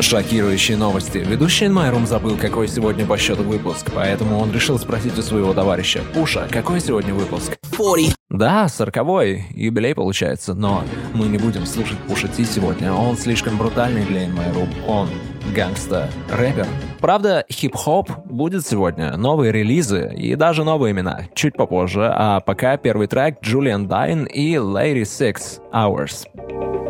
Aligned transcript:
Шокирующие 0.00 0.76
новости. 0.76 1.18
Ведущий 1.18 1.68
Майрум 1.68 2.06
забыл, 2.06 2.36
какой 2.36 2.68
сегодня 2.68 3.04
по 3.04 3.18
счету 3.18 3.42
выпуск, 3.42 3.90
поэтому 3.92 4.38
он 4.38 4.52
решил 4.52 4.78
спросить 4.78 5.18
у 5.18 5.22
своего 5.22 5.52
товарища 5.52 6.02
Пуша, 6.14 6.46
какой 6.50 6.80
сегодня 6.80 7.12
выпуск? 7.12 7.58
40. 7.76 8.14
Да, 8.30 8.68
сороковой, 8.68 9.46
юбилей 9.50 9.96
получается, 9.96 10.54
но 10.54 10.84
мы 11.14 11.26
не 11.26 11.36
будем 11.36 11.66
слушать 11.66 11.98
Пуша 12.06 12.28
Ти 12.28 12.44
сегодня, 12.44 12.92
он 12.92 13.16
слишком 13.16 13.58
брутальный 13.58 14.04
для 14.04 14.28
Майрум, 14.28 14.68
он 14.86 15.08
гангста, 15.54 16.08
рэпер. 16.30 16.66
Правда, 17.00 17.44
хип-хоп 17.50 18.10
будет 18.26 18.64
сегодня, 18.64 19.16
новые 19.16 19.50
релизы 19.50 20.12
и 20.16 20.36
даже 20.36 20.62
новые 20.62 20.92
имена, 20.92 21.22
чуть 21.34 21.56
попозже, 21.56 22.08
а 22.14 22.38
пока 22.40 22.76
первый 22.76 23.08
трек 23.08 23.42
Джулиан 23.42 23.88
Дайн 23.88 24.26
и 24.26 24.54
Lady 24.54 25.02
Six 25.02 25.60
Hours. 25.72 26.87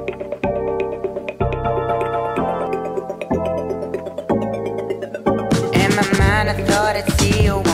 gonna 6.48 6.64
thought 6.64 6.96
é 6.96 7.00
it's 7.00 7.22
é 7.22 7.44
you. 7.44 7.67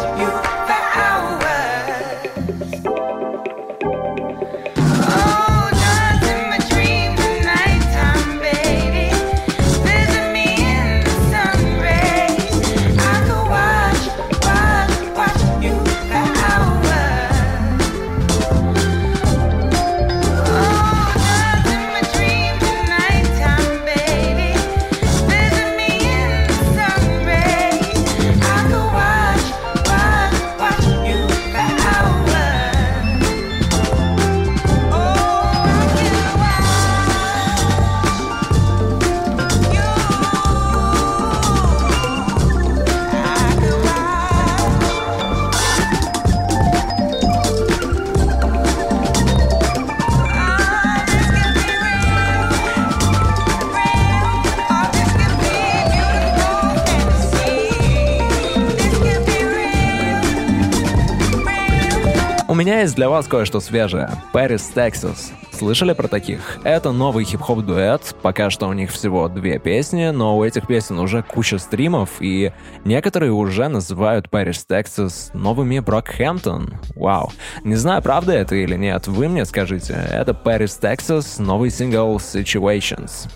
you. 0.00 0.57
меня 62.68 62.82
есть 62.82 62.96
для 62.96 63.08
вас 63.08 63.26
кое-что 63.26 63.60
свежее. 63.60 64.10
Paris, 64.34 64.60
Texas. 64.74 65.32
Слышали 65.52 65.94
про 65.94 66.06
таких? 66.06 66.58
Это 66.64 66.92
новый 66.92 67.24
хип-хоп 67.24 67.60
дуэт. 67.60 68.14
Пока 68.20 68.50
что 68.50 68.66
у 68.68 68.74
них 68.74 68.90
всего 68.90 69.28
две 69.28 69.58
песни, 69.58 70.10
но 70.10 70.36
у 70.36 70.44
этих 70.44 70.66
песен 70.66 70.98
уже 70.98 71.22
куча 71.22 71.56
стримов, 71.56 72.20
и 72.20 72.52
некоторые 72.84 73.32
уже 73.32 73.68
называют 73.68 74.28
Paris, 74.30 74.66
Texas 74.68 75.30
новыми 75.32 75.78
Брокхэмптон. 75.78 76.74
Вау. 76.94 77.32
Не 77.64 77.76
знаю, 77.76 78.02
правда 78.02 78.34
это 78.34 78.54
или 78.54 78.76
нет, 78.76 79.06
вы 79.06 79.28
мне 79.28 79.46
скажите. 79.46 79.94
Это 79.94 80.32
Paris, 80.32 80.78
Texas, 80.78 81.40
новый 81.42 81.70
сингл 81.70 82.16
Situations. 82.16 83.30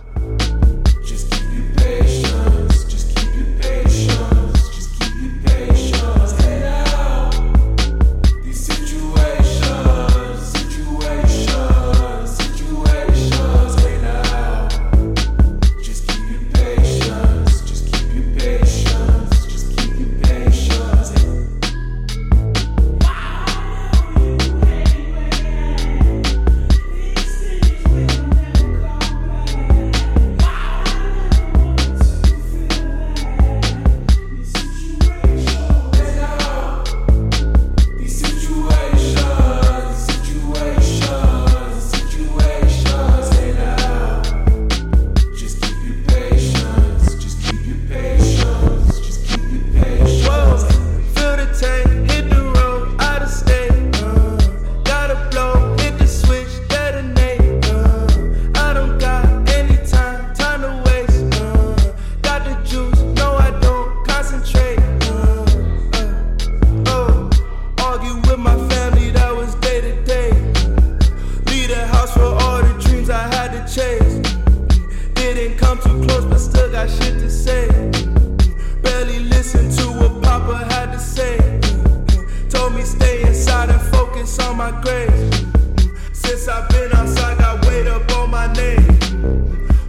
Since 86.32 86.48
I've 86.48 86.66
been 86.70 86.90
outside, 86.94 87.38
I 87.42 87.60
wait 87.68 87.86
up 87.86 88.10
on 88.16 88.30
my 88.30 88.50
name. 88.54 88.98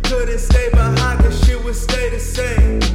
Couldn't 0.04 0.40
stay 0.40 0.70
behind, 0.72 1.22
cause 1.22 1.42
shit 1.46 1.64
would 1.64 1.74
stay 1.74 2.10
the 2.10 2.20
same. 2.20 2.93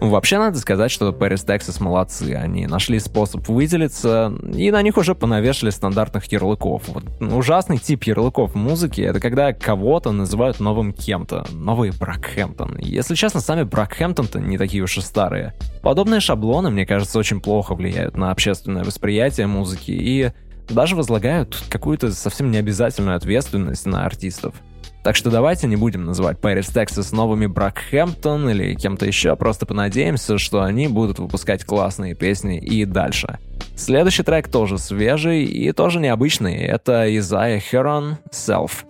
Вообще, 0.00 0.38
надо 0.38 0.58
сказать, 0.58 0.90
что 0.90 1.10
Paris, 1.10 1.46
Texas 1.46 1.82
молодцы. 1.82 2.34
Они 2.34 2.66
нашли 2.66 2.98
способ 2.98 3.48
выделиться, 3.48 4.32
и 4.54 4.70
на 4.70 4.82
них 4.82 4.96
уже 4.96 5.14
понавешали 5.14 5.70
стандартных 5.70 6.30
ярлыков. 6.30 6.82
Вот 6.88 7.04
ужасный 7.20 7.78
тип 7.78 8.04
ярлыков 8.04 8.52
в 8.52 8.56
музыке— 8.56 9.02
это 9.04 9.18
когда 9.18 9.52
кого-то 9.52 10.12
называют 10.12 10.60
новым 10.60 10.92
кем-то, 10.92 11.46
новый 11.52 11.90
Бракхэмптон. 11.90 12.76
Если 12.78 13.14
честно, 13.14 13.40
сами 13.40 13.62
Бракхэмптон-то 13.62 14.40
не 14.40 14.58
такие 14.58 14.82
уж 14.82 14.98
и 14.98 15.00
старые. 15.00 15.54
Подобные 15.82 16.20
шаблоны, 16.20 16.70
мне 16.70 16.86
кажется, 16.86 17.18
очень 17.18 17.40
плохо 17.40 17.74
влияют 17.74 18.16
на 18.16 18.30
общественное 18.30 18.84
восприятие 18.84 19.46
музыки 19.46 19.90
и 19.90 20.32
даже 20.68 20.96
возлагают 20.96 21.62
какую-то 21.68 22.12
совсем 22.12 22.50
необязательную 22.50 23.16
ответственность 23.16 23.86
на 23.86 24.04
артистов— 24.04 24.54
так 25.04 25.16
что 25.16 25.30
давайте 25.30 25.66
не 25.66 25.76
будем 25.76 26.06
называть 26.06 26.38
Paris, 26.38 26.72
Texas 26.72 27.14
новыми 27.14 27.44
Брокхэмптон 27.44 28.48
или 28.48 28.74
кем-то 28.74 29.04
еще, 29.04 29.36
просто 29.36 29.66
понадеемся, 29.66 30.38
что 30.38 30.62
они 30.62 30.88
будут 30.88 31.18
выпускать 31.18 31.62
классные 31.64 32.14
песни 32.14 32.58
и 32.58 32.86
дальше. 32.86 33.38
Следующий 33.76 34.22
трек 34.22 34.48
тоже 34.48 34.78
свежий 34.78 35.44
и 35.44 35.72
тоже 35.72 36.00
необычный. 36.00 36.56
Это 36.56 37.14
Изайя 37.18 37.60
Херон 37.60 38.16
«Self». 38.32 38.84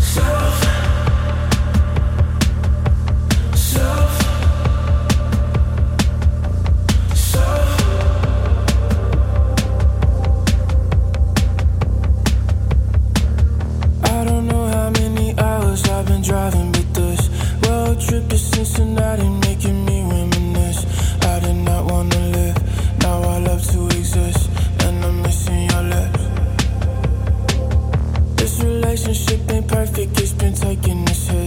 self 0.00 0.61
relationship 29.12 29.50
ain't 29.50 29.68
perfect, 29.68 30.20
it's 30.20 30.32
been 30.32 30.54
taking 30.54 31.06
a 31.06 31.14
shit. 31.14 31.41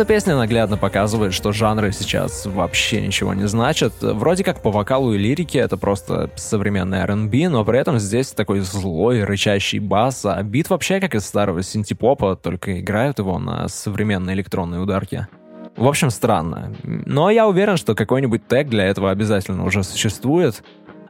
Эта 0.00 0.08
песня 0.08 0.34
наглядно 0.34 0.78
показывает, 0.78 1.34
что 1.34 1.52
жанры 1.52 1.92
сейчас 1.92 2.46
вообще 2.46 3.02
ничего 3.02 3.34
не 3.34 3.46
значат. 3.46 3.92
Вроде 4.00 4.42
как 4.42 4.62
по 4.62 4.70
вокалу 4.70 5.12
и 5.12 5.18
лирике 5.18 5.58
это 5.58 5.76
просто 5.76 6.30
современный 6.36 7.00
R&B, 7.00 7.50
но 7.50 7.66
при 7.66 7.78
этом 7.78 7.98
здесь 7.98 8.32
такой 8.32 8.60
злой, 8.60 9.24
рычащий 9.24 9.78
бас, 9.78 10.24
а 10.24 10.42
бит 10.42 10.70
вообще 10.70 11.00
как 11.00 11.14
из 11.14 11.26
старого 11.26 11.62
синтепопа, 11.62 12.34
только 12.34 12.80
играют 12.80 13.18
его 13.18 13.38
на 13.38 13.68
современной 13.68 14.32
электронной 14.32 14.82
ударке. 14.82 15.28
В 15.76 15.86
общем, 15.86 16.08
странно. 16.08 16.72
Но 16.82 17.28
я 17.28 17.46
уверен, 17.46 17.76
что 17.76 17.94
какой-нибудь 17.94 18.48
тег 18.48 18.70
для 18.70 18.86
этого 18.86 19.10
обязательно 19.10 19.66
уже 19.66 19.82
существует. 19.82 20.62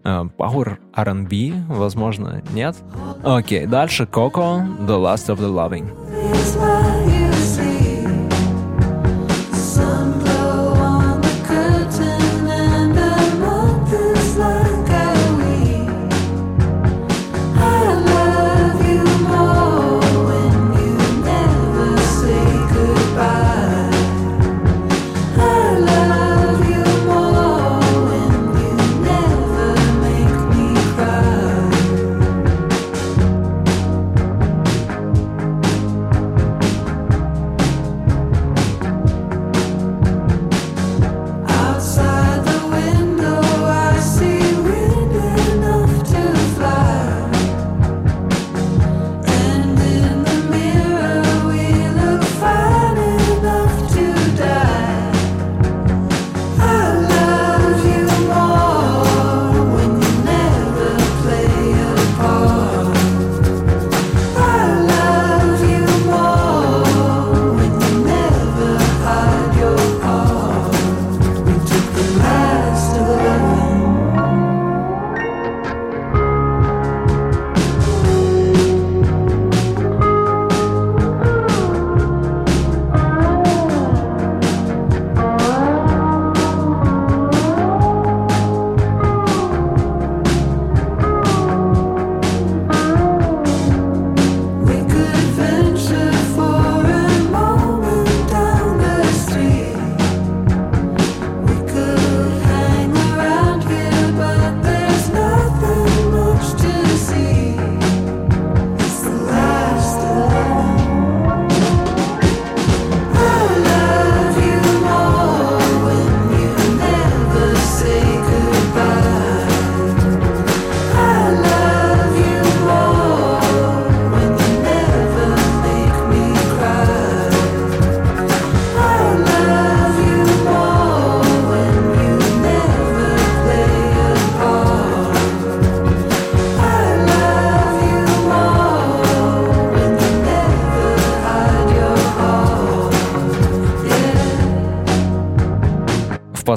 Э, 0.02 0.24
Power 0.36 0.78
R&B, 0.96 1.52
возможно, 1.68 2.42
нет? 2.52 2.74
Окей, 3.22 3.66
дальше 3.66 4.08
Coco, 4.10 4.66
The 4.80 4.98
Last 4.98 5.28
of 5.28 5.38
the 5.38 5.48
Loving. 5.48 6.79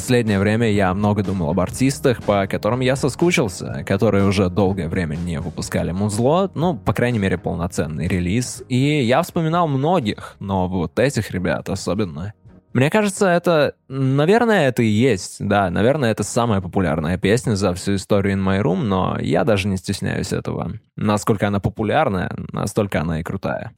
Последнее 0.03 0.38
время 0.38 0.69
я 0.69 0.93
много 0.93 1.24
думал 1.24 1.51
об 1.51 1.62
артистах, 1.62 2.22
по 2.24 2.45
которым 2.45 2.81
я 2.81 2.98
соскучился, 2.98 3.86
которые 3.88 4.25
уже 4.25 4.50
долгое 4.50 4.89
время 4.89 5.15
не 5.15 5.39
выпускали 5.39 5.93
музло, 5.93 6.51
ну, 6.55 6.75
по 6.75 6.91
крайней 6.91 7.19
мере, 7.19 7.38
полноценный 7.38 8.10
релиз. 8.10 8.63
И 8.67 9.01
я 9.01 9.22
вспоминал 9.22 9.69
многих, 9.69 10.36
но 10.41 10.67
вот 10.67 11.00
этих 11.00 11.31
ребят 11.31 11.69
особенно. 11.69 12.33
Мне 12.74 12.89
кажется, 12.89 13.29
это... 13.29 13.75
Наверное, 13.88 14.67
это 14.67 14.83
и 14.83 14.88
есть. 14.88 15.38
Да, 15.39 15.69
наверное, 15.69 16.12
это 16.12 16.24
самая 16.24 16.60
популярная 16.60 17.17
песня 17.17 17.55
за 17.55 17.74
всю 17.74 17.95
историю 17.95 18.36
In 18.36 18.43
My 18.43 18.62
Room, 18.62 18.83
но 18.83 19.17
я 19.22 19.45
даже 19.45 19.69
не 19.69 19.77
стесняюсь 19.77 20.33
этого. 20.33 20.74
Насколько 20.98 21.48
она 21.48 21.62
популярная, 21.62 22.29
настолько 22.51 23.00
она 23.00 23.22
и 23.22 23.24
крутая. 23.24 23.72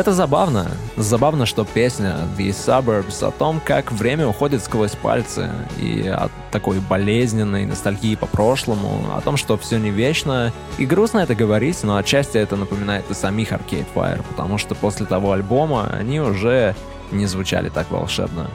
Это 0.00 0.14
забавно. 0.14 0.66
Забавно, 0.96 1.44
что 1.44 1.66
песня 1.66 2.16
The 2.38 2.48
Suburbs 2.48 3.22
о 3.22 3.30
том, 3.32 3.60
как 3.62 3.92
время 3.92 4.26
уходит 4.26 4.64
сквозь 4.64 4.92
пальцы, 4.92 5.50
и 5.78 6.08
о 6.08 6.30
такой 6.50 6.78
болезненной 6.78 7.66
ностальгии 7.66 8.14
по 8.14 8.24
прошлому, 8.24 9.14
о 9.14 9.20
том, 9.20 9.36
что 9.36 9.58
все 9.58 9.76
не 9.76 9.90
вечно. 9.90 10.54
И 10.78 10.86
грустно 10.86 11.18
это 11.18 11.34
говорить, 11.34 11.82
но 11.82 11.98
отчасти 11.98 12.38
это 12.38 12.56
напоминает 12.56 13.10
и 13.10 13.14
самих 13.14 13.52
Arcade 13.52 13.84
Fire, 13.94 14.24
потому 14.30 14.56
что 14.56 14.74
после 14.74 15.04
того 15.04 15.32
альбома 15.32 15.90
они 15.92 16.18
уже 16.18 16.74
не 17.12 17.26
звучали 17.26 17.68
так 17.68 17.90
волшебно. 17.90 18.50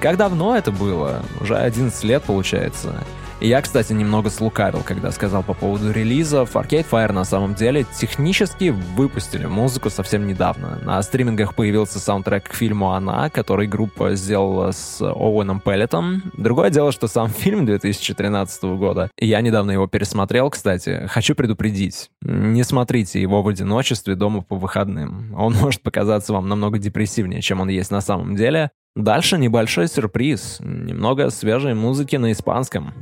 Как 0.00 0.18
давно 0.18 0.54
это 0.54 0.70
было? 0.70 1.22
Уже 1.40 1.56
11 1.56 2.04
лет 2.04 2.22
получается. 2.24 2.92
Я, 3.40 3.62
кстати, 3.62 3.94
немного 3.94 4.28
слукавил, 4.28 4.82
когда 4.84 5.10
сказал 5.10 5.42
по 5.42 5.54
поводу 5.54 5.90
релизов. 5.92 6.56
Arcade 6.56 6.86
Fire 6.90 7.12
на 7.12 7.24
самом 7.24 7.54
деле 7.54 7.86
технически 7.98 8.68
выпустили 8.68 9.46
музыку 9.46 9.88
совсем 9.88 10.26
недавно. 10.26 10.78
На 10.84 11.02
стримингах 11.02 11.54
появился 11.54 12.00
саундтрек 12.00 12.50
к 12.50 12.54
фильму 12.54 12.92
«Она», 12.92 13.30
который 13.30 13.66
группа 13.66 14.14
сделала 14.14 14.72
с 14.72 15.00
Оуэном 15.00 15.60
Пеллетом. 15.60 16.22
Другое 16.36 16.68
дело, 16.68 16.92
что 16.92 17.08
сам 17.08 17.30
фильм 17.30 17.64
2013 17.64 18.62
года. 18.76 19.10
Я 19.18 19.40
недавно 19.40 19.70
его 19.70 19.86
пересмотрел, 19.86 20.50
кстати. 20.50 21.06
Хочу 21.08 21.34
предупредить. 21.34 22.10
Не 22.20 22.62
смотрите 22.62 23.22
его 23.22 23.40
в 23.42 23.48
одиночестве 23.48 24.16
дома 24.16 24.42
по 24.42 24.56
выходным. 24.56 25.34
Он 25.34 25.54
может 25.54 25.80
показаться 25.80 26.34
вам 26.34 26.46
намного 26.46 26.78
депрессивнее, 26.78 27.40
чем 27.40 27.62
он 27.62 27.70
есть 27.70 27.90
на 27.90 28.02
самом 28.02 28.36
деле. 28.36 28.70
Dальше 28.98 29.38
небольшой 29.38 29.88
сюрприз. 29.88 30.58
Немного 30.60 31.30
свежей 31.30 31.74
музыки 31.74 32.16
на 32.16 32.32
испанском. 32.32 32.92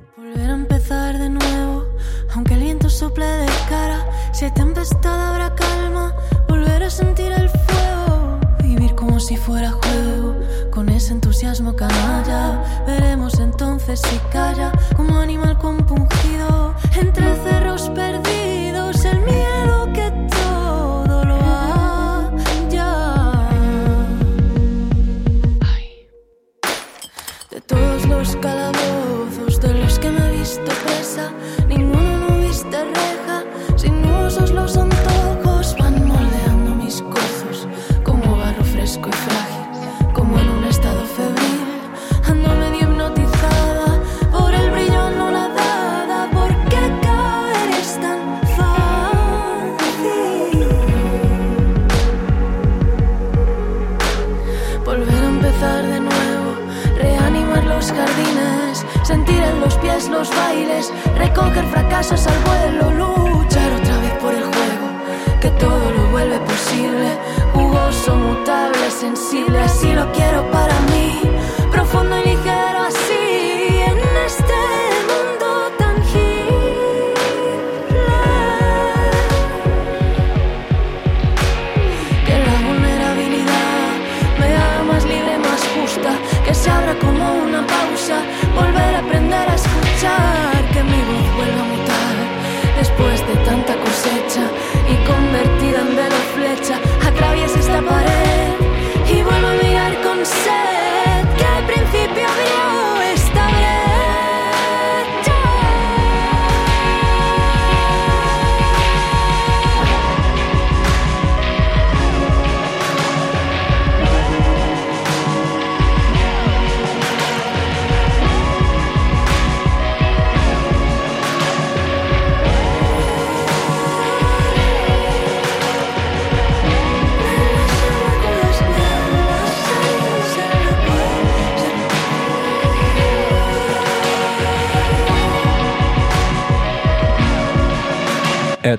Aunque 2.38 2.55
el 2.55 2.61
viento 2.61 2.88
sople 2.88 3.27
de 3.27 3.46
cara. 3.68 3.98
Si 4.31 4.44
hay 4.44 4.53
tempestad 4.53 5.31
habrá 5.31 5.57
calma, 5.57 6.14
volver 6.48 6.85
a 6.85 6.88
sentir 6.88 7.33
el 7.33 7.48
fuego. 7.48 8.38
Vivir 8.62 8.94
como 8.94 9.18
si 9.18 9.37
fuera 9.37 9.72
juego, 9.72 10.37
con 10.70 10.88
ese 10.88 11.14
entusiasmo 11.14 11.74
canalla. 11.74 12.62
Veremos 12.87 13.40
entonces 13.40 14.01
si 14.01 14.18
calla, 14.31 14.70
como 14.96 15.18
animal 15.18 15.59
compungido. 15.59 16.77
Entre 16.94 17.27
cerros 17.42 17.67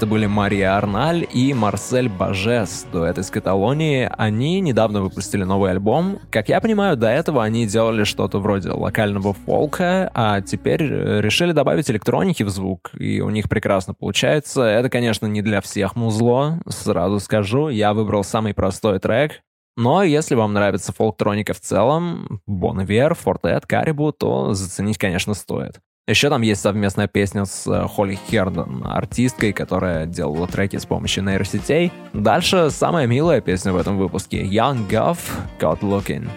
были 0.09 0.25
Мария 0.25 0.75
Арналь 0.75 1.27
и 1.31 1.53
Марсель 1.53 2.09
Бажес, 2.09 2.87
дуэт 2.91 3.19
из 3.19 3.29
Каталонии. 3.29 4.09
Они 4.17 4.59
недавно 4.59 5.01
выпустили 5.01 5.43
новый 5.43 5.69
альбом. 5.69 6.17
Как 6.31 6.49
я 6.49 6.59
понимаю, 6.59 6.97
до 6.97 7.07
этого 7.07 7.43
они 7.43 7.67
делали 7.67 8.03
что-то 8.03 8.39
вроде 8.39 8.71
локального 8.71 9.33
фолка, 9.33 10.09
а 10.15 10.41
теперь 10.41 10.81
э, 10.81 11.21
решили 11.21 11.51
добавить 11.51 11.91
электроники 11.91 12.41
в 12.41 12.49
звук, 12.49 12.89
и 12.95 13.21
у 13.21 13.29
них 13.29 13.47
прекрасно 13.47 13.93
получается. 13.93 14.63
Это, 14.63 14.89
конечно, 14.89 15.27
не 15.27 15.43
для 15.43 15.61
всех 15.61 15.95
музло, 15.95 16.59
сразу 16.67 17.19
скажу. 17.19 17.69
Я 17.69 17.93
выбрал 17.93 18.23
самый 18.23 18.55
простой 18.55 18.99
трек, 18.99 19.41
но 19.77 20.01
если 20.01 20.33
вам 20.33 20.53
нравится 20.53 20.91
фолктроника 20.91 21.53
в 21.53 21.59
целом, 21.59 22.41
Bon 22.49 22.83
Iver, 22.83 23.15
Fortet, 23.15 23.65
Caribou, 23.69 24.11
то 24.11 24.55
заценить, 24.55 24.97
конечно, 24.97 25.35
стоит. 25.35 25.79
Еще 26.07 26.29
там 26.29 26.41
есть 26.41 26.61
совместная 26.61 27.07
песня 27.07 27.45
с 27.45 27.67
э, 27.67 27.87
Холли 27.87 28.17
Хердон, 28.29 28.83
артисткой, 28.83 29.53
которая 29.53 30.07
делала 30.07 30.47
треки 30.47 30.77
с 30.77 30.85
помощью 30.85 31.23
нейросетей. 31.23 31.91
Дальше 32.13 32.71
самая 32.71 33.05
милая 33.05 33.41
песня 33.41 33.73
в 33.73 33.77
этом 33.77 33.97
выпуске 33.97 34.43
Young 34.43 34.89
Guff, 34.89 35.19
Caught 35.59 35.81
Looking. 35.81 36.27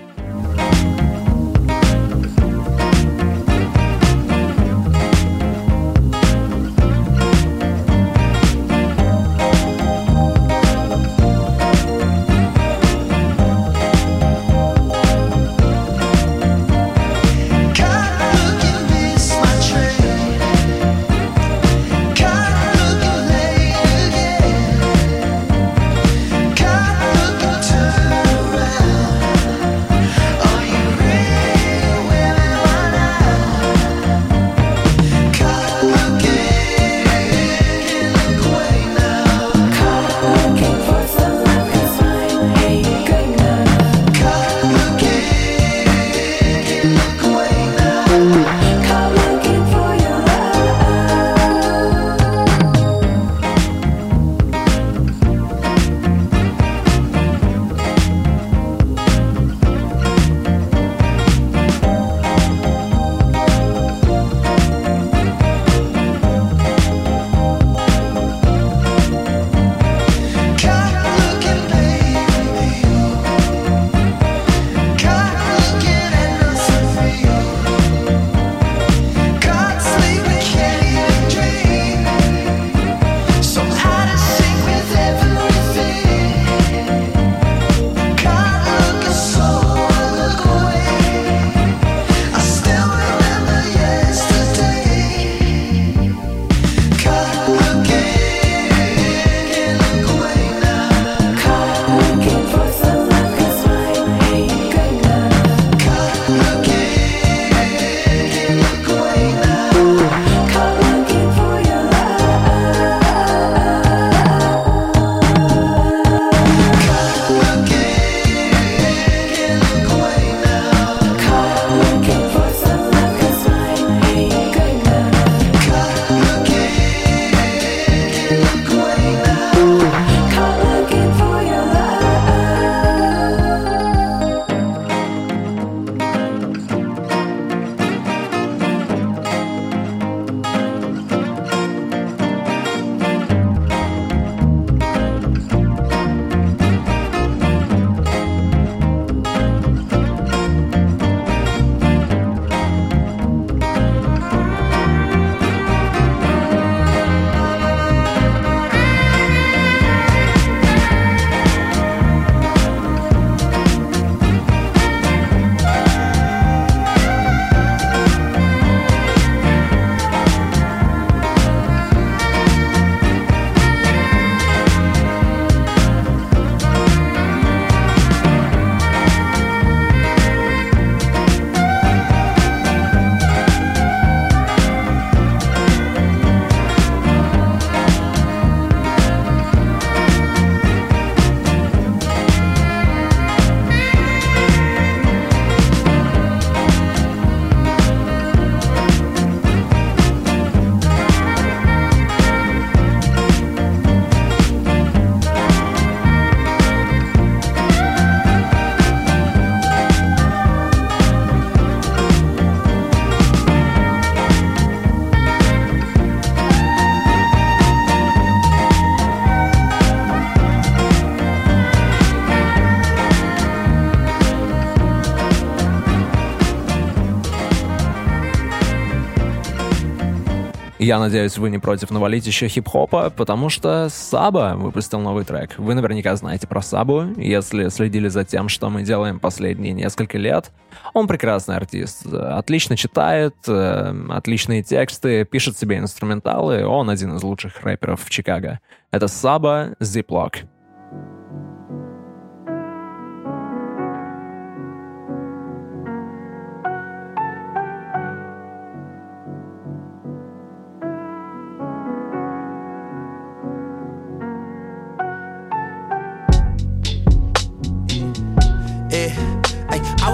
Я 230.83 230.99
надеюсь, 230.99 231.39
вы 231.39 231.49
не 231.49 231.59
против 231.59 231.93
навалить 231.93 232.27
еще 232.27 232.49
хип-хопа, 232.49 233.11
потому 233.11 233.51
что 233.51 233.87
Саба 233.89 234.55
выпустил 234.57 234.99
новый 234.99 235.25
трек. 235.25 235.57
Вы 235.57 235.75
наверняка 235.75 236.17
знаете 236.17 236.49
про 236.49 236.61
Сабу, 236.61 237.05
если 237.17 237.69
следили 237.69 238.09
за 238.09 238.25
тем, 238.25 238.49
что 238.49 238.69
мы 238.69 238.83
делаем 238.83 239.21
последние 239.21 239.75
несколько 239.75 240.19
лет. 240.19 240.51
Он 240.93 241.07
прекрасный 241.07 241.57
артист, 241.57 242.13
отлично 242.13 242.77
читает, 242.77 243.37
э, 243.47 243.95
отличные 244.09 244.65
тексты, 244.65 245.25
пишет 245.25 245.57
себе 245.57 245.79
инструменталы, 245.79 246.67
он 246.67 246.91
один 246.91 247.15
из 247.15 247.23
лучших 247.23 247.63
рэперов 247.63 248.03
в 248.03 248.11
Чикаго. 248.11 248.59
Это 248.91 249.07
Саба 249.07 249.77
Ziploc. 249.79 250.39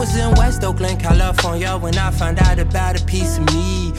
Was 0.09 0.17
in 0.17 0.31
West 0.37 0.65
Oakland, 0.65 1.01
California 1.01 1.77
when 1.77 1.97
I 1.99 2.11
found 2.11 2.39
out 2.41 2.59
about 2.59 3.01
a 3.01 3.05
piece 3.05 3.39
of 3.39 3.55
me. 3.55 3.98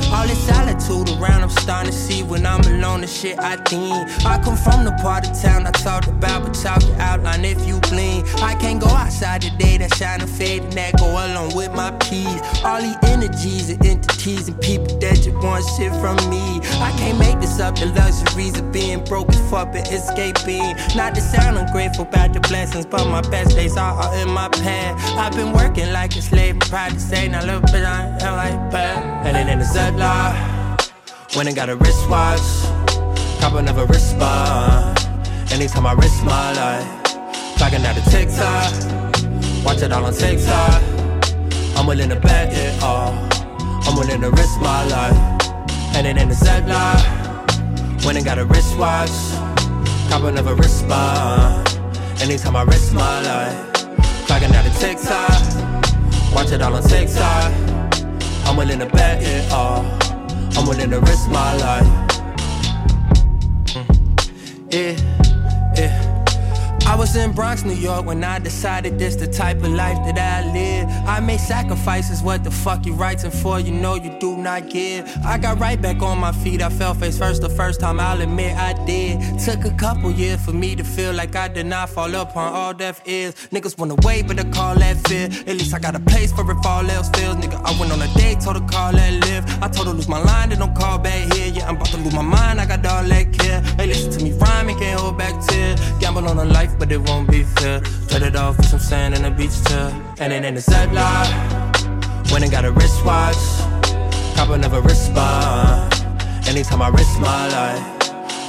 Around, 1.19 1.43
I'm 1.43 1.49
starting 1.49 1.91
to 1.91 1.97
see 1.97 2.23
when 2.23 2.45
I'm 2.45 2.61
alone, 2.61 3.01
the 3.01 3.07
shit 3.07 3.37
I 3.39 3.57
think. 3.57 4.09
I 4.25 4.39
come 4.41 4.55
from 4.55 4.85
the 4.85 4.91
part 5.01 5.27
of 5.27 5.41
town 5.41 5.67
I 5.67 5.71
talked 5.71 6.07
about, 6.07 6.43
but 6.45 6.53
talk 6.53 6.81
your 6.83 6.95
outline 6.95 7.43
if 7.43 7.65
you 7.67 7.79
blink. 7.91 8.25
I 8.41 8.55
can't 8.55 8.79
go 8.79 8.87
outside 8.87 9.41
today, 9.41 9.77
that 9.77 9.93
shine 9.95 10.21
and 10.21 10.29
fade, 10.29 10.63
and 10.63 10.73
that 10.73 10.97
go 10.97 11.07
along 11.07 11.55
with 11.55 11.73
my 11.73 11.91
peace. 11.99 12.39
All 12.63 12.81
these 12.81 12.95
energies 13.03 13.69
and 13.69 13.85
entities 13.85 14.47
and 14.47 14.59
people 14.61 14.97
that 14.99 15.15
just 15.15 15.35
want 15.43 15.65
shit 15.75 15.91
from 15.99 16.15
me. 16.29 16.61
I 16.79 16.93
can't 16.97 17.19
make 17.19 17.39
this 17.41 17.59
up, 17.59 17.75
the 17.75 17.87
luxuries 17.87 18.57
of 18.57 18.71
being 18.71 19.03
broke 19.03 19.29
as 19.29 19.49
fuck 19.49 19.75
and 19.75 19.87
escaping. 19.87 20.75
Not 20.95 21.15
to 21.15 21.21
sound 21.21 21.57
ungrateful 21.57 22.05
about 22.05 22.33
the 22.33 22.39
blessings, 22.39 22.85
but 22.85 23.05
my 23.09 23.21
best 23.21 23.55
days 23.55 23.75
are 23.75 23.93
all 23.93 24.13
in 24.13 24.29
my 24.29 24.47
past. 24.47 25.17
I've 25.17 25.33
been 25.33 25.51
working 25.51 25.91
like 25.91 26.15
a 26.15 26.21
slave, 26.21 26.59
proud 26.61 26.93
to 26.93 26.99
say, 26.99 27.27
now 27.27 27.43
look, 27.45 27.63
but 27.63 27.83
I 27.83 28.17
am 28.21 28.37
like 28.37 28.71
bad. 28.71 29.35
And 29.35 29.49
in 29.49 29.59
the 29.59 29.65
Zedlock, 29.65 30.58
when 31.35 31.47
I 31.47 31.51
got 31.51 31.69
a 31.69 31.75
wristwatch, 31.75 32.41
cop 33.39 33.53
another 33.53 33.85
wristband. 33.85 34.97
Anytime 35.51 35.85
I 35.85 35.93
risk 35.93 36.23
my 36.23 36.53
life, 36.53 37.03
clocking 37.57 37.85
out 37.85 37.97
a 37.97 38.09
TikTok, 38.09 39.63
watch 39.63 39.81
it 39.83 39.91
all 39.91 40.05
on 40.05 40.13
TikTok. 40.13 40.81
I'm 41.77 41.85
willing 41.85 42.09
to 42.09 42.15
bet 42.15 42.51
it 42.51 42.81
all. 42.81 43.13
I'm 43.85 43.95
willing 43.95 44.21
to 44.21 44.31
risk 44.31 44.59
my 44.59 44.83
life. 44.85 45.17
And 45.95 46.05
then 46.05 46.17
in 46.17 46.29
the 46.29 46.35
Zedlock, 46.35 48.05
when 48.05 48.17
I 48.17 48.21
got 48.21 48.39
a 48.39 48.45
wristwatch, 48.45 49.11
cop 50.09 50.23
another 50.23 50.55
wristband. 50.55 51.67
Anytime 52.21 52.55
I 52.55 52.63
risk 52.63 52.91
my 52.93 53.21
life, 53.21 53.73
clocking 54.25 54.53
out 54.53 54.65
a 54.65 54.79
TikTok, 54.79 56.33
watch 56.33 56.51
it 56.51 56.61
all 56.61 56.73
on 56.73 56.83
TikTok. 56.83 57.53
I'm 58.45 58.57
willing 58.57 58.79
to 58.79 58.87
bet 58.87 59.21
it 59.21 59.51
all. 59.51 60.08
I'm 60.57 60.67
willing 60.67 60.89
to 60.91 60.99
risk 60.99 61.29
my 61.29 61.55
life. 61.57 61.87
Mm. 63.73 63.85
Yeah, 64.71 65.73
yeah. 65.75 66.08
I 66.89 66.95
was 66.95 67.15
in 67.15 67.33
Bronx, 67.33 67.63
New 67.63 67.75
York 67.75 68.07
when 68.07 68.23
I 68.23 68.39
decided 68.39 68.97
this 68.97 69.15
the 69.15 69.27
type 69.27 69.57
of 69.57 69.69
life 69.69 69.97
that 70.07 70.17
I 70.17 70.51
live. 70.51 70.89
I 71.07 71.19
made 71.19 71.39
sacrifices, 71.39 72.23
what 72.23 72.43
the 72.43 72.49
fuck 72.49 72.83
you 72.83 72.93
writing 72.93 73.29
for? 73.29 73.59
You 73.59 73.71
know 73.71 73.93
you 73.93 74.17
do 74.19 74.35
not 74.35 74.71
give. 74.71 75.07
I 75.23 75.37
got 75.37 75.59
right 75.59 75.79
back 75.79 76.01
on 76.01 76.17
my 76.17 76.31
feet, 76.31 76.63
I 76.63 76.69
fell 76.69 76.95
face 76.95 77.19
first 77.19 77.43
the 77.43 77.49
first 77.49 77.79
time, 77.79 77.99
I'll 77.99 78.19
admit 78.19 78.57
I 78.57 78.73
did. 78.87 79.19
Took 79.37 79.65
a 79.65 79.71
couple 79.77 80.09
years 80.09 80.43
for 80.43 80.51
me 80.51 80.75
to 80.75 80.83
feel 80.83 81.13
like 81.13 81.35
I 81.35 81.47
did 81.47 81.67
not 81.67 81.89
fall 81.89 82.13
upon 82.15 82.53
all 82.53 82.73
deaf 82.73 83.07
ears. 83.07 83.35
Niggas 83.51 83.77
wanna 83.77 83.95
wait, 84.01 84.27
but 84.27 84.39
I 84.39 84.49
call 84.49 84.73
that 84.73 84.97
fear. 85.07 85.25
At 85.45 85.57
least 85.59 85.75
I 85.75 85.79
got 85.79 85.95
a 85.95 85.99
place 85.99 86.31
for 86.31 86.41
if 86.49 86.65
all 86.65 86.89
else 86.89 87.09
fails. 87.09 87.35
Nigga, 87.35 87.61
I 87.63 87.79
went 87.79 87.91
on 87.91 88.01
a 88.01 88.11
date, 88.15 88.39
told 88.41 88.59
her 88.59 88.67
call 88.67 88.93
that 88.93 89.13
live. 89.25 89.45
I 89.61 89.67
told 89.67 89.85
her 89.85 89.93
lose 89.93 90.09
my 90.09 90.23
line, 90.23 90.49
then 90.49 90.57
don't 90.57 90.75
call 90.75 90.97
back 90.97 91.31
here. 91.33 91.53
Yeah, 91.53 91.69
I'm 91.69 91.75
about 91.75 91.89
to 91.89 91.97
lose 91.97 92.15
my 92.15 92.23
mind, 92.23 92.59
I 92.59 92.65
got 92.65 92.83
all 92.83 93.03
that 93.03 93.31
care. 93.31 93.61
Hey, 93.77 93.85
listen 93.85 94.11
to 94.13 94.23
me 94.23 94.31
rhyme 94.59 94.69
and 94.69 94.79
can't 94.79 94.99
hold 94.99 95.17
back 95.17 95.35
tears. 95.47 95.79
Gamble 95.99 96.27
on 96.27 96.37
a 96.39 96.45
life, 96.45 96.77
but 96.79 96.91
it 96.93 97.01
won't 97.01 97.29
be 97.29 97.43
fair. 97.43 97.81
Turn 98.07 98.23
it 98.23 98.35
off 98.37 98.55
for 98.55 98.63
some 98.63 98.79
sand 98.79 99.13
and 99.13 99.25
a 99.25 99.31
beach 99.31 99.63
chair. 99.65 99.91
And 100.19 100.31
in 100.31 100.55
the 100.55 100.61
Zedlock, 100.61 101.27
when 102.31 102.41
I 102.41 102.47
got 102.47 102.63
a 102.63 102.71
wristwatch, 102.71 103.35
cop 104.35 104.49
another 104.49 104.81
wristband. 104.81 105.93
Anytime 106.47 106.81
I 106.81 106.87
risk 106.87 107.19
my 107.19 107.47
life, 107.49 107.83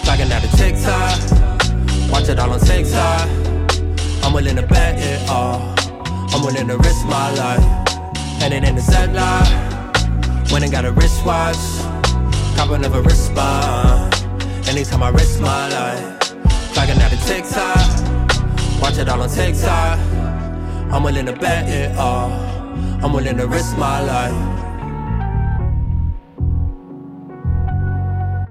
clocking 0.05 0.31
out 0.31 0.45
a 0.45 0.51
TikTok, 0.57 2.11
watch 2.11 2.29
it 2.29 2.39
all 2.39 2.53
on 2.53 2.61
TikTok. 2.61 3.29
I'm 4.23 4.33
willing 4.33 4.57
to 4.57 4.63
bet 4.63 4.99
it 4.99 5.29
all. 5.29 5.75
I'm 6.33 6.43
willing 6.45 6.69
to 6.69 6.79
risk 6.79 7.05
my 7.07 7.31
life. 7.35 7.65
And 8.43 8.55
in 8.55 8.77
the 8.77 8.81
Zedlock, 8.81 10.53
when 10.53 10.63
I 10.63 10.69
got 10.69 10.85
a 10.85 10.93
wristwatch, 10.93 11.57
cop 12.57 12.71
another 12.71 13.03
wristband. 13.03 14.15
Anytime 14.69 15.03
I 15.03 15.09
risk 15.09 15.41
my 15.41 15.69
life, 15.69 16.21
clocking 16.73 17.01
out 17.01 17.13
a 17.13 17.17
TikTok. 17.27 18.20
Watch 18.81 18.99
it 18.99 19.09
all 19.09 19.21
on 19.21 19.29
TikTok. 19.29 19.99
I'm 20.93 21.03
willing 21.03 21.27
to 21.27 21.33
bet 21.33 21.69
it 21.69 21.97
all. 21.99 22.31
I'm 23.03 23.13
willing 23.13 23.37
to 23.37 23.47
risk 23.47 23.77
my 23.77 24.01
life. 24.01 24.61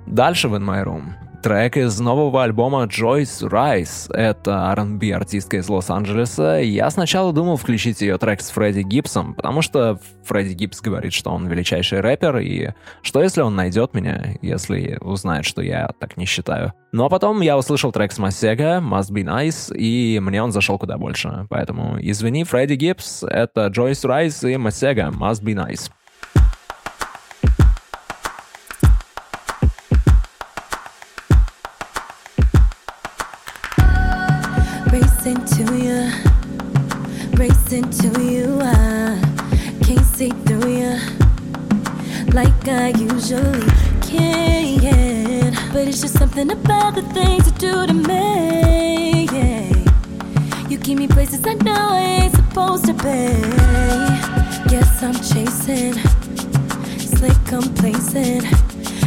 Дальше 0.07 0.47
в 0.47 0.55
In 0.55 0.63
My 0.63 0.83
Room. 0.83 1.18
Трек 1.41 1.78
из 1.78 1.97
нового 2.02 2.43
альбома 2.43 2.84
Joyce 2.84 3.49
Rice. 3.49 4.13
Это 4.13 4.73
R&B 4.73 5.13
артистка 5.13 5.58
из 5.58 5.69
Лос-Анджелеса. 5.69 6.60
Я 6.60 6.89
сначала 6.89 7.32
думал 7.32 7.56
включить 7.56 8.02
ее 8.02 8.17
трек 8.17 8.41
с 8.41 8.49
Фредди 8.49 8.82
Гибсом, 8.82 9.36
потому 9.36 9.62
что 9.62 9.97
Фредди 10.25 10.54
Гибс 10.54 10.82
говорит, 10.82 11.13
что 11.13 11.32
он 11.32 11.47
величайший 11.47 12.02
рэпер, 12.02 12.39
и 12.39 12.73
что 13.04 13.21
если 13.21 13.41
он 13.41 13.56
найдет 13.56 13.93
меня, 13.93 14.36
если 14.41 14.97
узнает, 14.99 15.45
что 15.45 15.62
я 15.62 15.91
так 16.02 16.17
не 16.17 16.25
считаю. 16.25 16.73
Ну 16.91 17.06
а 17.06 17.10
потом 17.10 17.39
я 17.39 17.58
услышал 17.58 17.93
трек 17.93 18.12
с 18.12 18.17
Масега, 18.17 18.80
Must 18.80 19.12
Be 19.12 19.23
Nice, 19.23 19.73
и 19.73 20.19
мне 20.19 20.43
он 20.43 20.52
зашел 20.52 20.78
куда 20.78 20.97
больше. 20.97 21.47
Поэтому 21.49 21.97
извини, 22.02 22.43
Фредди 22.43 22.73
Гибс, 22.73 23.23
это 23.23 23.67
Joyce 23.67 24.04
Rice 24.06 24.52
и 24.52 24.58
Масега, 24.58 25.04
Must 25.04 25.41
Be 25.41 25.54
Nice. 25.54 25.89
Racing 35.29 35.67
to 35.67 35.77
you, 35.77 36.11
racing 37.37 37.87
to 37.91 38.07
you. 38.19 38.59
I 38.63 39.21
can't 39.85 40.03
see 40.03 40.31
through 40.31 40.71
you 40.71 40.97
like 42.33 42.67
I 42.67 42.87
usually 42.97 43.69
can. 44.01 45.53
But 45.71 45.87
it's 45.87 46.01
just 46.01 46.17
something 46.17 46.49
about 46.49 46.95
the 46.95 47.03
things 47.13 47.45
you 47.45 47.53
do 47.59 47.85
to 47.85 47.93
me. 47.93 49.29
You 50.67 50.79
keep 50.79 50.97
me 50.97 51.07
places 51.07 51.45
I 51.45 51.53
know 51.53 51.89
I 51.91 52.23
ain't 52.23 52.35
supposed 52.35 52.85
to 52.85 52.93
be. 52.93 53.29
Guess 54.67 55.03
I'm 55.03 55.13
chasing, 55.13 55.93
slick 56.97 57.37
complacent. 57.45 58.45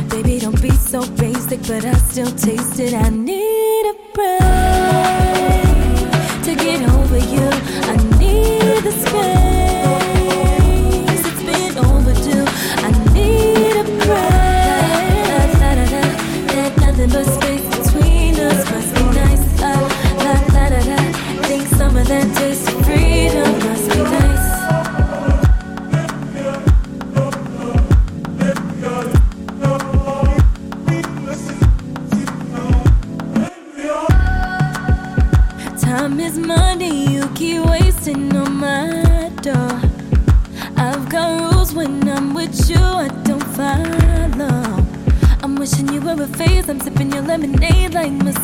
Baby, 0.09 0.39
don't 0.39 0.63
be 0.63 0.71
so 0.71 1.05
basic, 1.17 1.63
but 1.63 1.85
I 1.85 1.95
still 1.95 2.31
taste 2.31 2.79
it. 2.79 2.95
I 2.95 3.09
need 3.09 3.87
a 3.87 3.95
break 4.15 4.62
get 6.63 6.89
over 6.91 7.19
you. 7.19 7.49
I 7.91 7.97
need 8.19 8.85
the 8.85 8.93
space. 8.93 9.82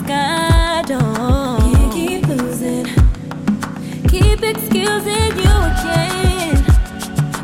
Like 0.08 0.86
Moscato. 0.86 1.00
You 1.70 1.90
keep 1.92 2.26
losing, 2.28 2.86
keep 4.08 4.42
excusing 4.42 5.36
you 5.38 5.54
again. 5.70 6.64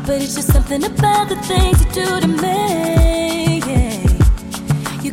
But 0.05 0.21
it's 0.21 0.35
just 0.35 0.51
something 0.51 0.83
about 0.83 1.29
the 1.29 1.35
things 1.47 1.79
you 1.83 1.91
do 1.91 2.19
to 2.21 2.27
me. 2.27 3.61
yeah. 3.67 4.01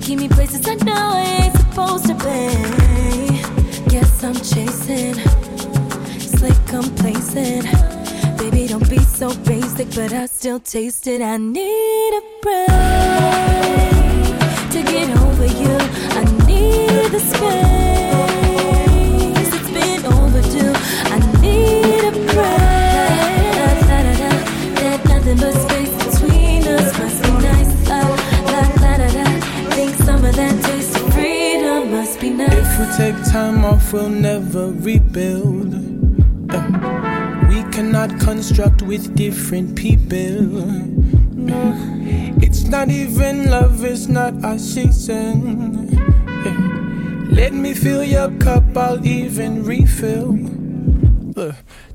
Taking 0.02 0.18
me 0.18 0.28
places 0.28 0.66
I 0.66 0.74
know 0.84 1.12
I 1.14 1.44
ain't 1.44 1.56
supposed 1.56 2.06
to 2.06 2.14
be. 2.14 3.88
Guess 3.88 4.24
I'm 4.24 4.34
chasing, 4.34 5.14
slick 6.18 6.56
complacent. 6.66 7.66
Baby, 8.36 8.66
don't 8.66 8.88
be 8.90 8.98
so 8.98 9.32
basic, 9.44 9.94
but 9.94 10.12
I 10.12 10.26
still 10.26 10.58
taste 10.58 11.06
it. 11.06 11.22
I 11.22 11.36
need 11.36 12.14
a 12.14 12.22
break 12.42 12.72
to 14.72 14.82
get 14.82 15.16
over 15.18 15.46
you. 15.46 16.01
With 38.92 39.14
different 39.14 39.74
people. 39.74 40.36
It's 42.42 42.64
not 42.64 42.90
even 42.90 43.50
love, 43.50 43.84
it's 43.84 44.06
not 44.06 44.44
our 44.44 44.58
season. 44.58 46.01
Let 47.32 47.54
me 47.54 47.72
fill 47.72 48.04
your 48.04 48.30
cup, 48.38 48.76
I'll 48.76 49.04
even 49.06 49.64
refill. 49.64 50.36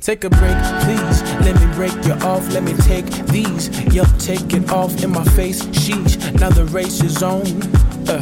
Take 0.02 0.24
a 0.24 0.30
break, 0.32 0.58
please. 0.82 1.22
Let 1.46 1.56
me 1.62 1.68
break 1.76 1.94
you 2.06 2.14
off. 2.26 2.52
Let 2.52 2.64
me 2.64 2.74
take 2.74 3.06
these. 3.28 3.70
Yup, 3.94 4.08
take 4.18 4.52
it 4.54 4.72
off 4.72 5.04
in 5.04 5.12
my 5.12 5.24
face. 5.24 5.62
Sheesh, 5.68 6.18
now 6.40 6.50
the 6.50 6.66
race 6.66 7.04
is 7.04 7.22
on. 7.22 7.46
Uh, 8.10 8.20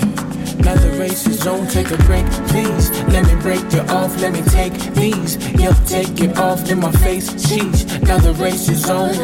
now 0.60 0.76
the 0.76 0.98
race 1.00 1.26
is 1.26 1.48
on. 1.48 1.68
Take 1.68 1.92
a 1.92 1.98
break, 2.04 2.26
please. 2.50 2.90
Let 3.08 3.26
me 3.28 3.42
break 3.42 3.64
you 3.72 3.80
off. 3.96 4.20
Let 4.22 4.34
me 4.34 4.42
take 4.50 4.74
these. 4.94 5.38
Yup, 5.54 5.78
take 5.86 6.20
it 6.20 6.38
off 6.38 6.70
in 6.70 6.80
my 6.82 6.92
face. 6.92 7.30
Sheesh, 7.30 7.86
now 8.04 8.18
the 8.18 8.34
race 8.34 8.68
is 8.68 8.90
on. 8.90 9.16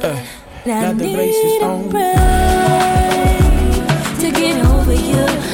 Uh, 0.00 0.24
now 0.64 0.92
the 0.92 1.12
race 1.16 1.34
is 1.34 1.62
on. 1.62 1.90
to 4.20 4.30
get 4.30 4.64
over 4.64 4.94
you. 4.94 5.51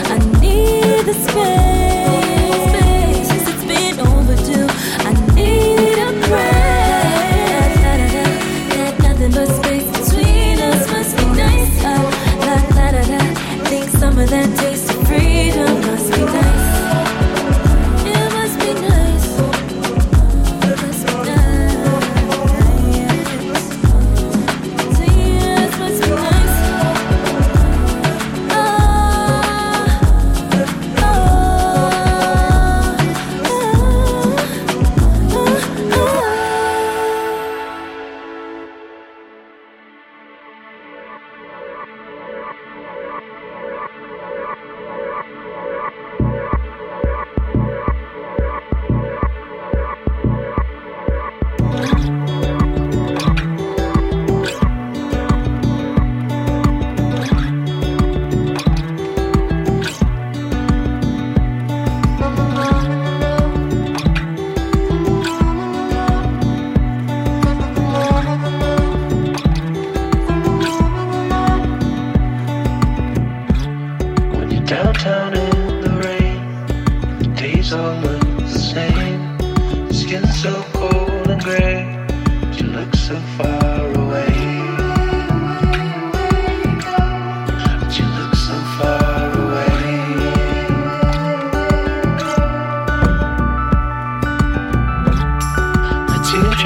The 1.08 1.14
space. 1.14 1.87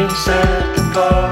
Teardrops 0.02 0.28
at 0.28 0.76
the 0.76 0.82
bar, 0.94 1.31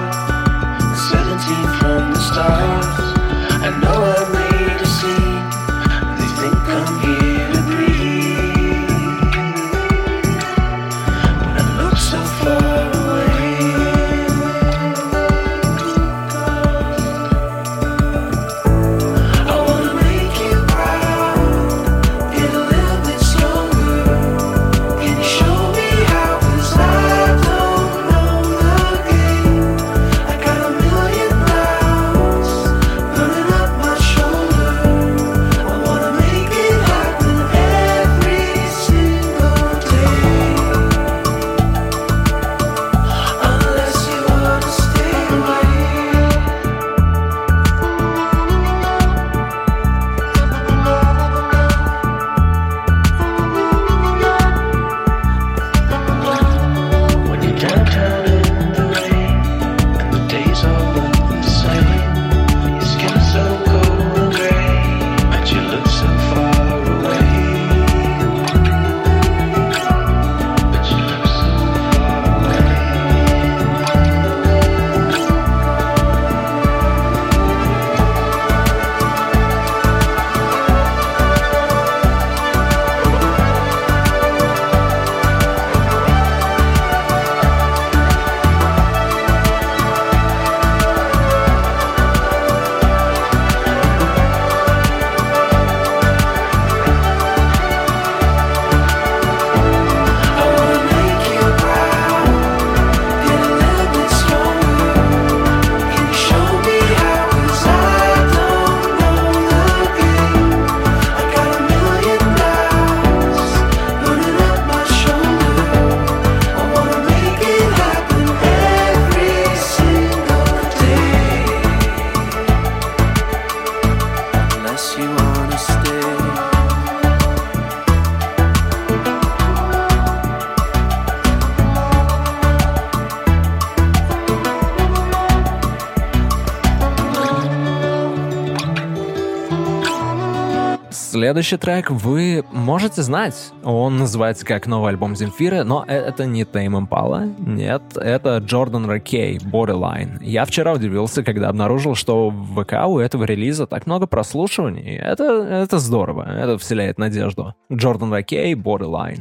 Следующий 141.30 141.58
трек 141.58 141.92
вы 141.92 142.44
можете 142.50 143.02
знать. 143.02 143.52
Он 143.62 143.98
называется 143.98 144.44
как 144.44 144.66
новый 144.66 144.88
альбом 144.88 145.14
Земфиры, 145.14 145.62
но 145.62 145.84
э- 145.86 145.94
это 145.94 146.26
не 146.26 146.44
Тейм 146.44 146.76
Импала. 146.76 147.28
Нет, 147.38 147.82
это 147.94 148.38
Джордан 148.38 148.86
Ракей, 148.86 149.38
Borderline. 149.38 150.18
Я 150.22 150.44
вчера 150.44 150.72
удивился, 150.72 151.22
когда 151.22 151.48
обнаружил, 151.48 151.94
что 151.94 152.30
в 152.30 152.60
ВК 152.64 152.84
у 152.88 152.98
этого 152.98 153.22
релиза 153.22 153.68
так 153.68 153.86
много 153.86 154.08
прослушиваний. 154.08 154.96
Это, 154.96 155.44
это 155.44 155.78
здорово, 155.78 156.28
это 156.28 156.58
вселяет 156.58 156.98
надежду. 156.98 157.54
Джордан 157.72 158.12
Ракей, 158.12 158.54
Borderline. 158.54 159.20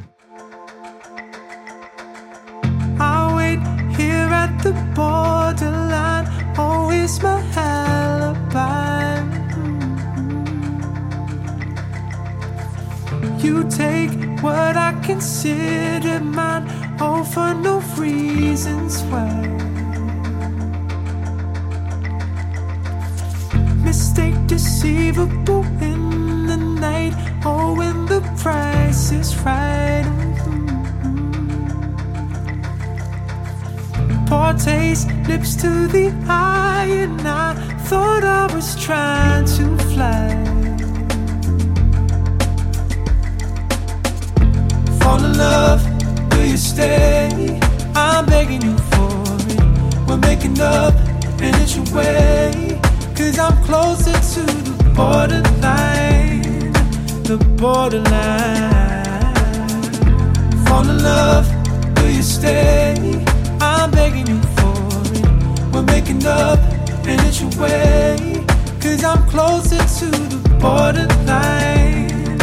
I 3.00 3.36
wait 3.38 3.60
here 3.96 4.32
at 4.32 4.50
the 4.64 4.74
borderline. 4.96 6.26
Always 6.58 7.22
my 7.22 7.39
You 13.42 13.64
take 13.70 14.12
what 14.44 14.76
I 14.76 14.92
consider 15.02 16.20
mine, 16.20 16.68
all 17.00 17.24
for 17.24 17.54
no 17.54 17.80
reasons 17.98 19.02
why. 19.04 19.32
Mistake 23.82 24.36
deceivable 24.46 25.64
in 25.82 26.48
the 26.48 26.58
night, 26.58 27.14
oh, 27.46 27.76
when 27.76 28.06
the 28.08 28.20
price 28.42 29.12
is 29.14 29.34
right. 29.38 30.04
Mm-hmm. 30.46 31.40
Poor 34.26 34.54
taste, 34.54 35.08
lips 35.30 35.56
to 35.56 35.88
the 35.88 36.12
eye, 36.28 36.90
and 36.90 37.22
I 37.22 37.54
thought 37.88 38.26
I 38.26 38.54
was 38.54 38.76
trying 38.84 39.46
to 39.46 39.78
fly. 39.94 40.49
Love, 45.40 45.82
will 46.32 46.46
you 46.46 46.58
stay? 46.58 47.60
I'm 47.96 48.26
begging 48.26 48.62
you 48.62 48.78
for 48.92 49.12
it. 49.50 50.08
We're 50.08 50.18
making 50.18 50.60
up, 50.60 50.94
and 51.46 51.56
it's 51.62 51.76
your 51.78 51.86
way. 51.96 52.80
Cause 53.16 53.40
I'm 53.40 53.58
closer 53.64 54.18
to 54.34 54.44
the 54.68 54.76
borderline, 54.96 56.74
the 57.30 57.38
borderline. 57.58 59.06
Fall 60.66 60.90
in 60.94 61.00
love, 61.12 61.46
will 61.98 62.12
you 62.12 62.22
stay? 62.22 63.26
I'm 63.62 63.92
begging 63.92 64.28
you 64.28 64.42
for 64.58 64.76
it. 65.16 65.26
We're 65.74 65.90
making 65.96 66.26
up, 66.26 66.60
and 67.10 67.20
it's 67.28 67.40
your 67.42 67.54
way. 67.64 68.46
Cause 68.82 69.04
I'm 69.06 69.24
closer 69.30 69.82
to 70.00 70.10
the 70.34 70.40
borderline, 70.60 72.38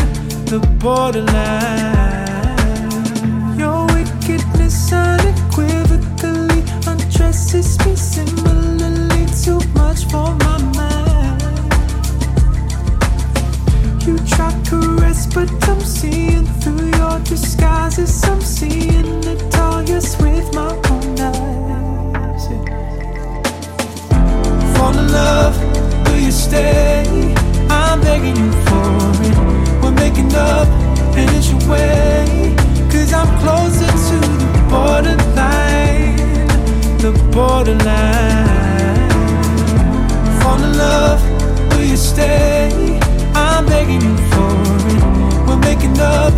the 0.52 0.60
borderline. 0.80 2.05
Unequivocally 4.92 6.62
undresses 6.86 7.78
me 7.84 7.96
similarly. 7.96 9.26
Too 9.44 9.60
much 9.74 10.04
for 10.10 10.34
my 10.44 10.58
mind. 10.78 11.42
You 14.06 14.16
try 14.26 14.52
caress, 14.68 15.26
but 15.26 15.50
I'm 15.68 15.80
seeing 15.80 16.46
through 16.60 16.90
your 16.98 17.18
disguises. 17.20 18.24
I'm 18.24 18.40
seeing 18.40 19.24
it 19.24 19.56
all, 19.58 19.82
with 20.20 20.54
my 20.54 20.72
own 20.90 21.20
eyes. 21.20 22.46
Fall 24.76 24.96
in 24.98 25.06
love, 25.12 25.56
you 26.18 26.30
stay? 26.30 27.34
I'm 27.68 28.00
begging 28.00 28.36
you 28.36 28.52
for 28.66 28.88
it. 29.26 29.36
We're 29.82 29.90
making 29.92 30.32
up, 30.34 30.68
and 31.16 31.28
it's 31.36 31.50
your 31.50 31.62
way. 31.70 32.54
Cause 32.90 33.12
I'm 33.12 33.30
closer 33.40 33.86
to 33.86 34.16
the 34.28 34.35
borderline, 34.76 36.16
the 37.04 37.12
borderline. 37.32 39.10
Fall 40.40 40.62
in 40.66 40.72
love, 40.84 41.20
will 41.70 41.86
you 41.92 41.96
stay? 41.96 42.98
I'm 43.34 43.64
begging 43.72 44.02
you 44.08 44.16
for 44.32 44.54
it. 44.92 45.02
We're 45.46 45.62
making 45.70 45.96
up, 45.98 46.34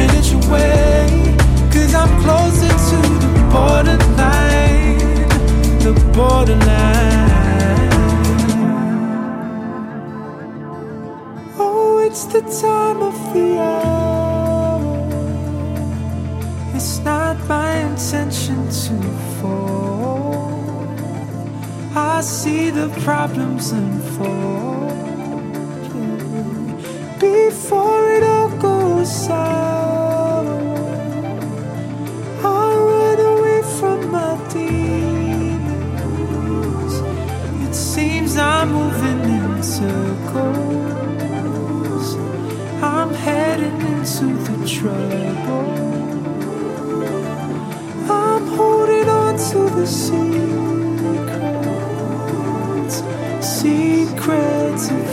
and 0.00 0.08
it's 0.18 0.30
your 0.32 0.44
way. 0.52 1.36
Cause 1.72 1.92
I'm 2.02 2.12
closer 2.24 2.72
to 2.88 2.98
the 3.24 3.32
borderline, 3.54 4.98
the 5.84 5.92
borderline. 6.16 6.72
Oh, 11.58 12.02
it's 12.06 12.24
the 12.34 12.40
time 12.62 13.00
of 13.10 13.16
the 13.34 13.46
hour. 13.60 14.01
Not 17.04 17.36
my 17.48 17.72
intention 17.78 18.68
to 18.68 19.00
fall. 19.40 20.62
I 21.94 22.20
see 22.22 22.70
the 22.70 22.88
problems 23.00 23.72
unfold 23.72 24.92
before 27.18 28.12
it 28.12 28.22
all 28.22 28.48
goes 28.58 29.10
sour. 29.26 30.46
I 32.44 32.74
run 32.90 33.20
away 33.34 33.62
from 33.78 34.10
my 34.10 34.36
demons. 34.52 35.72
It 37.68 37.74
seems 37.74 38.36
I'm 38.36 38.72
moving 38.72 39.22
in 39.40 39.62
circles. 39.62 40.46
I'm 42.82 43.12
heading 43.14 43.80
into 43.92 44.26
the 44.46 44.56
trouble. 44.66 45.81
The 49.82 49.88
secrets, 49.88 50.22
secrets 53.44 55.11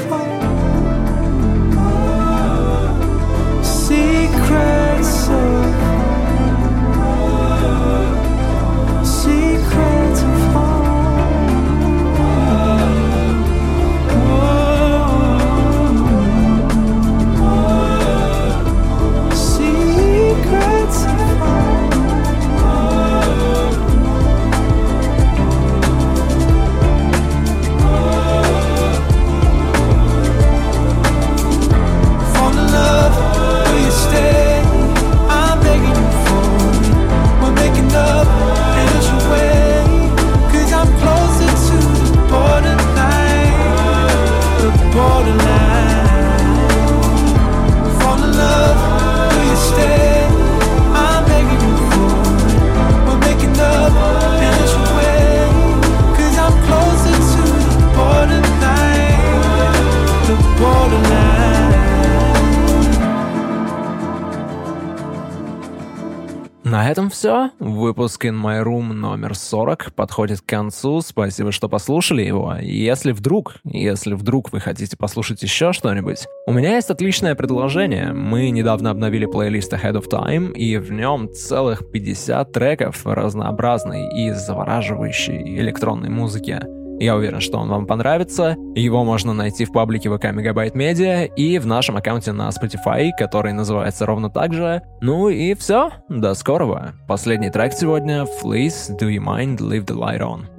Выпуск 68.20 68.26
In 68.26 68.42
My 68.42 68.64
Room 68.64 68.94
номер 68.94 69.36
40 69.36 69.94
подходит 69.94 70.42
к 70.42 70.46
концу. 70.46 71.02
Спасибо, 71.02 71.52
что 71.52 71.70
послушали 71.70 72.22
его. 72.24 72.56
Если 72.62 73.12
вдруг, 73.14 73.56
если 73.64 74.14
вдруг 74.14 74.52
вы 74.52 74.60
хотите 74.60 74.98
послушать 74.98 75.42
еще 75.42 75.72
что-нибудь, 75.72 76.28
у 76.46 76.52
меня 76.52 76.76
есть 76.76 76.90
отличное 76.90 77.36
предложение. 77.36 78.12
Мы 78.12 78.50
недавно 78.50 78.90
обновили 78.92 79.26
плейлист 79.26 79.74
Ahead 79.74 79.94
of 79.94 80.10
Time, 80.10 80.54
и 80.54 80.78
в 80.78 80.92
нем 80.92 81.32
целых 81.34 81.92
50 81.92 82.52
треков 82.52 83.06
разнообразной 83.06 84.10
и 84.26 84.32
завораживающей 84.32 85.58
электронной 85.60 86.10
музыки. 86.10 86.79
Я 87.00 87.16
уверен, 87.16 87.40
что 87.40 87.58
он 87.58 87.70
вам 87.70 87.88
понравится. 87.88 88.56
Его 88.76 89.06
можно 89.06 89.34
найти 89.34 89.64
в 89.64 89.72
паблике 89.72 90.10
ВК 90.10 90.26
Мегабайт 90.34 90.76
Медиа 90.76 91.24
и 91.24 91.58
в 91.58 91.66
нашем 91.66 91.96
аккаунте 91.96 92.34
на 92.34 92.50
Spotify, 92.50 93.12
который 93.18 93.54
называется 93.54 94.06
ровно 94.06 94.30
так 94.30 94.54
же. 94.54 94.82
Ну 95.00 95.30
и 95.30 95.54
все. 95.54 95.92
До 96.10 96.34
скорого. 96.34 96.94
Последний 97.08 97.50
трек 97.50 97.74
сегодня— 97.74 98.26
Please 98.44 98.98
Do 99.00 99.10
You 99.10 99.24
Mind 99.24 99.58
Leave 99.60 99.86
the 99.86 99.96
Light 99.96 100.20
On. 100.20 100.59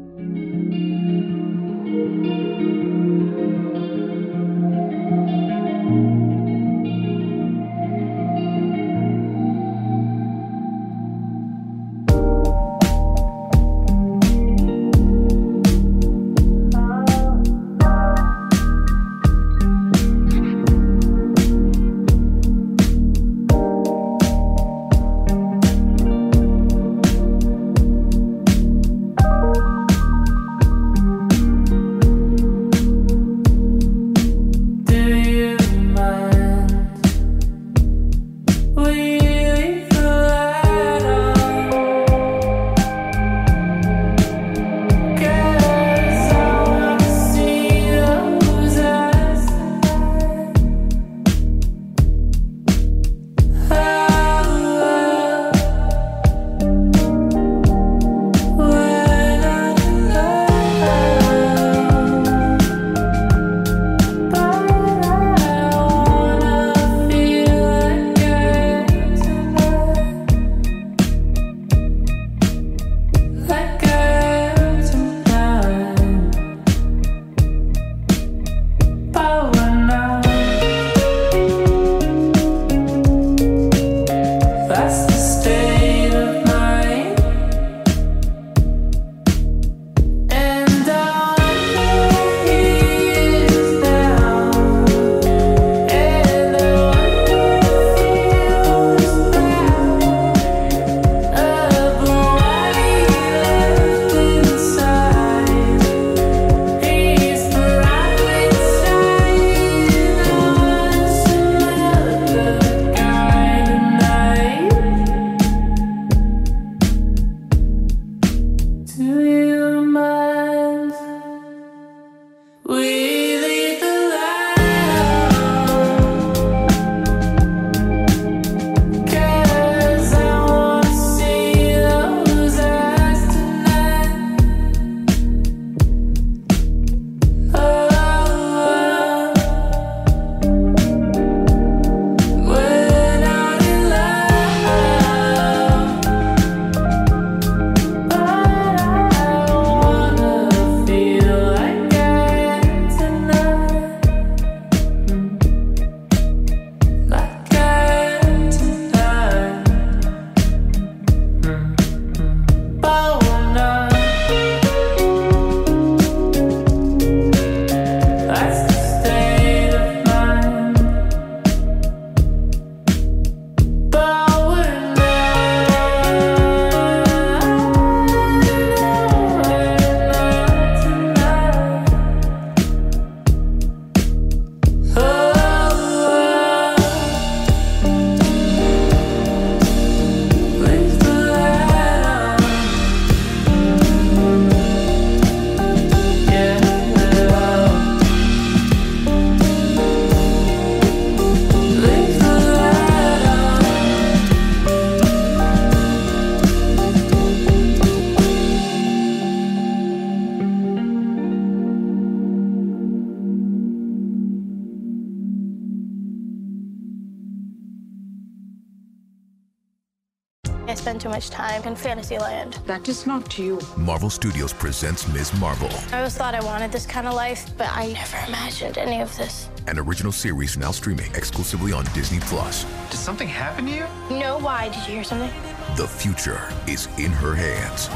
That 222.70 222.88
is 222.88 223.04
not 223.04 223.36
you. 223.36 223.58
Marvel 223.76 224.08
Studios 224.10 224.52
presents 224.52 225.12
Ms. 225.12 225.34
Marvel, 225.40 225.68
I 225.90 225.98
always 225.98 226.16
thought 226.16 226.36
I 226.36 226.44
wanted 226.44 226.70
this 226.70 226.86
kind 226.86 227.08
of 227.08 227.14
life, 227.14 227.50
but 227.58 227.66
I 227.68 227.88
never 227.94 228.28
imagined 228.28 228.78
any 228.78 229.00
of 229.00 229.10
this. 229.16 229.48
an 229.66 229.76
original 229.76 230.12
series 230.12 230.56
now 230.56 230.70
streaming 230.70 231.12
exclusively 231.16 231.72
on 231.72 231.84
Disney 231.86 232.20
Plus. 232.20 232.64
Did 232.88 232.98
something 232.98 233.26
happen 233.26 233.66
to 233.66 233.72
you? 233.72 233.86
No, 234.16 234.38
why? 234.38 234.68
Did 234.68 234.86
you 234.86 234.94
hear 234.94 235.02
something? 235.02 235.32
The 235.76 235.88
future 235.88 236.40
is 236.68 236.86
in 236.96 237.10
her 237.10 237.34
hands. 237.34 237.90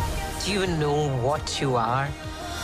Do 0.44 0.50
you 0.50 0.66
know 0.66 1.08
what 1.18 1.60
you 1.60 1.76
are? 1.76 2.08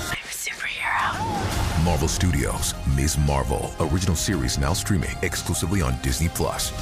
I'm 0.09 0.25
a 0.25 0.35
superhero. 0.35 1.85
Marvel 1.85 2.09
Studios, 2.09 2.75
Ms. 2.97 3.19
Marvel, 3.19 3.73
original 3.79 4.17
series 4.17 4.59
now 4.59 4.73
streaming 4.73 5.15
exclusively 5.23 5.81
on 5.81 5.97
Disney 6.03 6.29
Plus. 6.31 6.73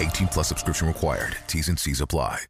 18 0.00 0.28
plus 0.28 0.48
subscription 0.48 0.88
required. 0.88 1.38
T's 1.46 1.68
and 1.70 1.78
C's 1.78 2.02
apply. 2.02 2.44